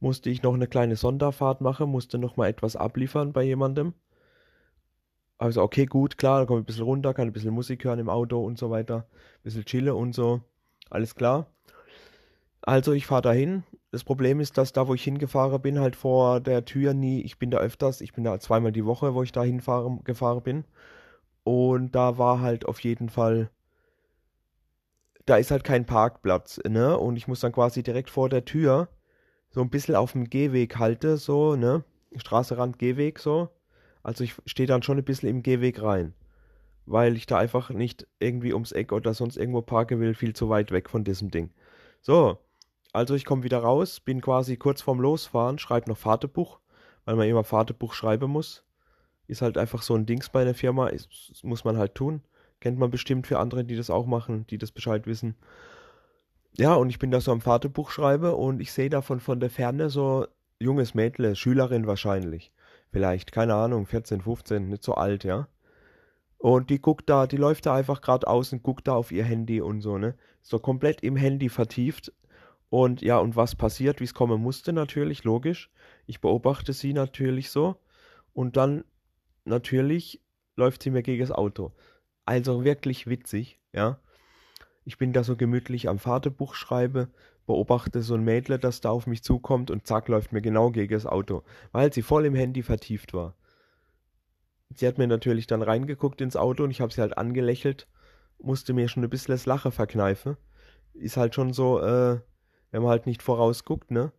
musste 0.00 0.30
ich 0.30 0.42
noch 0.42 0.54
eine 0.54 0.68
kleine 0.68 0.96
Sonderfahrt 0.96 1.60
machen, 1.62 1.90
musste 1.90 2.18
nochmal 2.18 2.50
etwas 2.50 2.76
abliefern 2.76 3.32
bei 3.32 3.42
jemandem. 3.44 3.94
Also 5.38 5.62
okay, 5.62 5.86
gut, 5.86 6.18
klar, 6.18 6.38
dann 6.38 6.46
komme 6.46 6.60
ich 6.60 6.64
ein 6.64 6.66
bisschen 6.66 6.84
runter, 6.84 7.14
kann 7.14 7.28
ein 7.28 7.32
bisschen 7.32 7.54
Musik 7.54 7.84
hören 7.84 7.98
im 7.98 8.08
Auto 8.08 8.44
und 8.44 8.58
so 8.58 8.70
weiter, 8.70 9.06
ein 9.08 9.42
bisschen 9.42 9.64
chillen 9.64 9.94
und 9.94 10.14
so. 10.14 10.42
Alles 10.90 11.14
klar. 11.14 11.46
Also 12.62 12.92
ich 12.92 13.06
fahre 13.06 13.22
dahin. 13.22 13.64
Das 13.90 14.04
Problem 14.04 14.40
ist, 14.40 14.58
dass 14.58 14.72
da, 14.72 14.86
wo 14.86 14.94
ich 14.94 15.02
hingefahren 15.02 15.62
bin, 15.62 15.78
halt 15.80 15.96
vor 15.96 16.40
der 16.40 16.64
Tür 16.64 16.92
nie, 16.92 17.22
ich 17.22 17.38
bin 17.38 17.50
da 17.50 17.58
öfters, 17.58 18.00
ich 18.02 18.12
bin 18.12 18.24
da 18.24 18.38
zweimal 18.38 18.72
die 18.72 18.84
Woche, 18.84 19.14
wo 19.14 19.22
ich 19.22 19.32
da 19.32 19.42
hinfahren 19.42 20.04
gefahren 20.04 20.42
bin. 20.42 20.64
Und 21.44 21.94
da 21.94 22.18
war 22.18 22.40
halt 22.40 22.66
auf 22.66 22.80
jeden 22.80 23.08
Fall, 23.08 23.50
da 25.24 25.36
ist 25.36 25.50
halt 25.50 25.64
kein 25.64 25.86
Parkplatz, 25.86 26.60
ne? 26.68 26.98
Und 26.98 27.16
ich 27.16 27.28
muss 27.28 27.40
dann 27.40 27.52
quasi 27.52 27.82
direkt 27.82 28.10
vor 28.10 28.28
der 28.28 28.44
Tür 28.44 28.88
so 29.50 29.62
ein 29.62 29.70
bisschen 29.70 29.94
auf 29.94 30.12
dem 30.12 30.28
Gehweg 30.28 30.78
halte, 30.78 31.16
so, 31.16 31.56
ne? 31.56 31.84
Straßerand, 32.16 32.78
Gehweg, 32.78 33.18
so. 33.18 33.48
Also 34.02 34.24
ich 34.24 34.34
stehe 34.46 34.66
dann 34.66 34.82
schon 34.82 34.98
ein 34.98 35.04
bisschen 35.04 35.28
im 35.30 35.42
Gehweg 35.42 35.82
rein 35.82 36.14
weil 36.88 37.16
ich 37.16 37.26
da 37.26 37.38
einfach 37.38 37.70
nicht 37.70 38.06
irgendwie 38.18 38.54
ums 38.54 38.72
Eck 38.72 38.92
oder 38.92 39.12
sonst 39.12 39.36
irgendwo 39.36 39.60
parken 39.60 40.00
will, 40.00 40.14
viel 40.14 40.34
zu 40.34 40.48
weit 40.48 40.70
weg 40.70 40.88
von 40.88 41.04
diesem 41.04 41.30
Ding. 41.30 41.50
So, 42.00 42.38
also 42.92 43.14
ich 43.14 43.26
komme 43.26 43.42
wieder 43.42 43.58
raus, 43.58 44.00
bin 44.00 44.22
quasi 44.22 44.56
kurz 44.56 44.80
vorm 44.80 45.00
Losfahren, 45.00 45.58
schreibe 45.58 45.90
noch 45.90 45.98
Fahrtebuch, 45.98 46.60
weil 47.04 47.16
man 47.16 47.28
immer 47.28 47.44
Fahrtebuch 47.44 47.92
schreiben 47.92 48.30
muss. 48.30 48.64
Ist 49.26 49.42
halt 49.42 49.58
einfach 49.58 49.82
so 49.82 49.94
ein 49.94 50.06
Dings 50.06 50.30
bei 50.30 50.40
einer 50.40 50.54
Firma, 50.54 50.88
ist, 50.88 51.44
muss 51.44 51.64
man 51.64 51.76
halt 51.76 51.94
tun. 51.94 52.22
Kennt 52.60 52.78
man 52.78 52.90
bestimmt 52.90 53.26
für 53.26 53.38
andere, 53.38 53.64
die 53.64 53.76
das 53.76 53.90
auch 53.90 54.06
machen, 54.06 54.46
die 54.48 54.58
das 54.58 54.72
Bescheid 54.72 55.06
wissen. 55.06 55.36
Ja, 56.56 56.74
und 56.74 56.88
ich 56.88 56.98
bin 56.98 57.10
da 57.10 57.20
so 57.20 57.30
am 57.32 57.42
Fahrtebuch 57.42 57.90
schreibe 57.90 58.34
und 58.34 58.60
ich 58.60 58.72
sehe 58.72 58.88
davon 58.88 59.20
von 59.20 59.40
der 59.40 59.50
Ferne 59.50 59.90
so 59.90 60.26
junges 60.58 60.94
Mädle, 60.94 61.36
Schülerin 61.36 61.86
wahrscheinlich. 61.86 62.50
Vielleicht, 62.90 63.30
keine 63.30 63.54
Ahnung, 63.54 63.86
14, 63.86 64.22
15, 64.22 64.70
nicht 64.70 64.82
so 64.82 64.94
alt, 64.94 65.22
ja. 65.24 65.46
Und 66.38 66.70
die 66.70 66.80
guckt 66.80 67.10
da, 67.10 67.26
die 67.26 67.36
läuft 67.36 67.66
da 67.66 67.74
einfach 67.74 68.00
gerade 68.00 68.26
außen, 68.28 68.62
guckt 68.62 68.86
da 68.88 68.94
auf 68.94 69.10
ihr 69.10 69.24
Handy 69.24 69.60
und 69.60 69.80
so, 69.80 69.98
ne? 69.98 70.16
So 70.40 70.58
komplett 70.58 71.02
im 71.02 71.16
Handy 71.16 71.48
vertieft. 71.48 72.12
Und 72.70 73.02
ja, 73.02 73.18
und 73.18 73.34
was 73.34 73.56
passiert, 73.56 74.00
wie 74.00 74.04
es 74.04 74.14
kommen 74.14 74.40
musste, 74.40 74.72
natürlich, 74.72 75.24
logisch. 75.24 75.70
Ich 76.06 76.20
beobachte 76.20 76.72
sie 76.72 76.92
natürlich 76.92 77.50
so. 77.50 77.76
Und 78.34 78.56
dann, 78.56 78.84
natürlich, 79.44 80.22
läuft 80.54 80.82
sie 80.82 80.90
mir 80.90 81.02
gegen 81.02 81.20
das 81.20 81.32
Auto. 81.32 81.72
Also 82.24 82.64
wirklich 82.64 83.06
witzig, 83.08 83.58
ja. 83.72 83.98
Ich 84.84 84.96
bin 84.96 85.12
da 85.12 85.24
so 85.24 85.36
gemütlich 85.36 85.88
am 85.88 85.98
Vaterbuch 85.98 86.54
schreibe, 86.54 87.08
beobachte 87.46 88.02
so 88.02 88.14
ein 88.14 88.24
Mädle, 88.24 88.58
das 88.58 88.80
da 88.80 88.90
auf 88.90 89.06
mich 89.06 89.22
zukommt 89.22 89.70
und 89.70 89.86
zack, 89.86 90.08
läuft 90.08 90.32
mir 90.32 90.42
genau 90.42 90.70
gegen 90.70 90.92
das 90.92 91.06
Auto, 91.06 91.42
weil 91.72 91.92
sie 91.92 92.02
voll 92.02 92.26
im 92.26 92.34
Handy 92.34 92.62
vertieft 92.62 93.12
war. 93.12 93.34
Sie 94.74 94.86
hat 94.86 94.98
mir 94.98 95.06
natürlich 95.06 95.46
dann 95.46 95.62
reingeguckt 95.62 96.20
ins 96.20 96.36
Auto 96.36 96.64
und 96.64 96.70
ich 96.70 96.80
habe 96.80 96.92
sie 96.92 97.00
halt 97.00 97.16
angelächelt, 97.18 97.88
musste 98.38 98.72
mir 98.72 98.88
schon 98.88 99.02
ein 99.02 99.10
bisschen 99.10 99.32
das 99.32 99.46
Lache 99.46 99.70
verkneifen. 99.70 100.36
Ist 100.94 101.16
halt 101.16 101.34
schon 101.34 101.52
so, 101.52 101.80
äh, 101.80 102.20
wenn 102.70 102.82
man 102.82 102.90
halt 102.90 103.06
nicht 103.06 103.22
vorausguckt, 103.22 103.90
ne? 103.90 104.12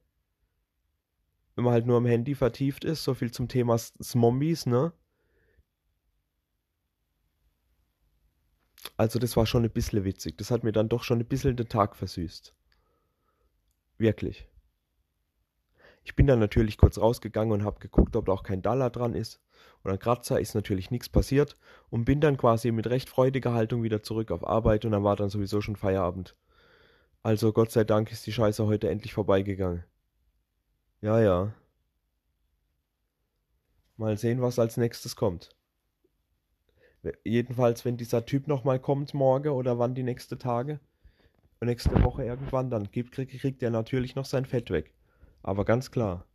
wenn 1.60 1.66
man 1.66 1.74
halt 1.74 1.86
nur 1.86 1.98
am 1.98 2.06
Handy 2.06 2.36
vertieft 2.36 2.86
ist, 2.86 3.04
so 3.04 3.14
viel 3.14 3.32
zum 3.32 3.50
Thema 3.50 3.76
Zombies, 3.76 4.66
ne? 4.66 4.94
Also 8.96 9.20
das 9.20 9.36
war 9.36 9.46
schon 9.46 9.66
ein 9.66 9.70
bisschen 9.70 10.06
witzig. 10.06 10.38
Das 10.38 10.52
hat 10.52 10.64
mir 10.64 10.72
dann 10.72 10.88
doch 10.88 11.04
schon 11.04 11.20
ein 11.20 11.26
bisschen 11.26 11.58
den 11.58 11.68
Tag 11.68 11.98
versüßt. 11.98 12.56
Wirklich. 13.98 14.48
Ich 16.06 16.16
bin 16.16 16.28
dann 16.28 16.40
natürlich 16.40 16.78
kurz 16.78 16.98
rausgegangen 16.98 17.52
und 17.52 17.66
habe 17.66 17.82
geguckt, 17.82 18.16
ob 18.16 18.28
da 18.28 18.32
auch 18.32 18.44
kein 18.44 18.62
Dollar 18.62 18.90
dran 18.90 19.14
ist. 19.14 19.42
Und 19.84 19.92
an 19.92 20.00
Kratzer 20.00 20.40
ist 20.40 20.56
natürlich 20.56 20.92
nichts 20.92 21.10
passiert 21.10 21.56
und 21.90 22.06
bin 22.06 22.22
dann 22.22 22.38
quasi 22.38 22.72
mit 22.72 22.88
recht 22.88 23.10
freudiger 23.10 23.54
Haltung 23.54 23.84
wieder 23.84 24.04
zurück 24.04 24.32
auf 24.32 24.46
Arbeit 24.46 24.86
und 24.86 24.92
dann 24.92 25.04
war 25.04 25.16
dann 25.16 25.30
sowieso 25.30 25.62
schon 25.62 25.76
Feierabend. 25.76 26.36
Also 27.24 27.54
Gott 27.54 27.72
sei 27.72 27.84
Dank 27.84 28.12
ist 28.12 28.26
die 28.28 28.32
Scheiße 28.32 28.66
heute 28.66 28.90
endlich 28.90 29.14
vorbeigegangen. 29.14 29.84
Ja, 31.02 31.22
ja. 31.22 31.54
Mal 33.98 34.18
sehen, 34.18 34.42
was 34.42 34.60
als 34.60 34.78
nächstes 34.78 35.16
kommt. 35.16 35.50
Jedenfalls, 37.24 37.86
wenn 37.86 37.98
dieser 37.98 38.26
Typ 38.26 38.48
nochmal 38.48 38.80
kommt 38.80 39.14
morgen 39.14 39.50
oder 39.50 39.80
wann 39.80 39.96
die 39.96 40.04
nächste 40.04 40.38
Tage, 40.38 40.80
nächste 41.62 42.04
Woche 42.04 42.24
irgendwann, 42.26 42.70
dann 42.70 42.92
kriegt 42.92 43.64
er 43.64 43.70
natürlich 43.70 44.16
noch 44.16 44.26
sein 44.26 44.46
Fett 44.46 44.70
weg. 44.72 44.94
Aber 45.44 45.66
ganz 45.66 45.92
klar. 45.92 46.26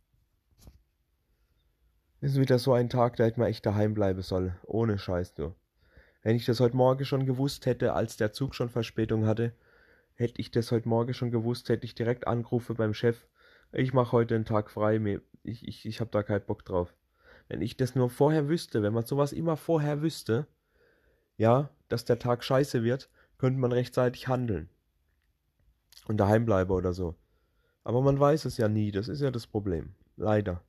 Ist 2.25 2.39
wieder 2.39 2.57
so 2.57 2.73
ein 2.73 2.89
Tag, 2.89 3.17
da 3.17 3.25
hätte 3.25 3.39
man 3.39 3.49
echt 3.49 3.67
daheim 3.67 3.93
bleiben 3.93 4.23
sollen. 4.23 4.55
Ohne 4.63 4.97
Scheiß, 4.97 5.35
du. 5.35 5.53
Wenn 6.23 6.35
ich 6.35 6.43
das 6.43 6.59
heute 6.59 6.75
Morgen 6.75 7.05
schon 7.05 7.27
gewusst 7.27 7.67
hätte, 7.67 7.93
als 7.93 8.17
der 8.17 8.33
Zug 8.33 8.55
schon 8.55 8.67
Verspätung 8.67 9.27
hatte, 9.27 9.53
hätte 10.15 10.41
ich 10.41 10.49
das 10.49 10.71
heute 10.71 10.89
Morgen 10.89 11.13
schon 11.13 11.29
gewusst, 11.29 11.69
hätte 11.69 11.85
ich 11.85 11.93
direkt 11.93 12.25
angerufen 12.25 12.77
beim 12.77 12.95
Chef. 12.95 13.27
Ich 13.73 13.93
mache 13.93 14.11
heute 14.11 14.33
einen 14.33 14.43
Tag 14.43 14.71
frei, 14.71 15.19
ich, 15.43 15.67
ich, 15.67 15.85
ich 15.85 15.99
habe 15.99 16.09
da 16.09 16.23
keinen 16.23 16.47
Bock 16.47 16.65
drauf. 16.65 16.95
Wenn 17.47 17.61
ich 17.61 17.77
das 17.77 17.93
nur 17.93 18.09
vorher 18.09 18.49
wüsste, 18.49 18.81
wenn 18.81 18.93
man 18.93 19.05
sowas 19.05 19.31
immer 19.31 19.55
vorher 19.55 20.01
wüsste, 20.01 20.47
ja, 21.37 21.69
dass 21.89 22.05
der 22.05 22.17
Tag 22.17 22.43
scheiße 22.43 22.81
wird, 22.81 23.07
könnte 23.37 23.59
man 23.59 23.71
rechtzeitig 23.71 24.27
handeln. 24.27 24.67
Und 26.07 26.17
daheim 26.17 26.45
bleiben 26.45 26.71
oder 26.71 26.91
so. 26.91 27.13
Aber 27.83 28.01
man 28.01 28.19
weiß 28.19 28.45
es 28.45 28.57
ja 28.57 28.67
nie, 28.67 28.89
das 28.89 29.09
ist 29.09 29.21
ja 29.21 29.29
das 29.29 29.45
Problem. 29.45 29.93
Leider. 30.17 30.63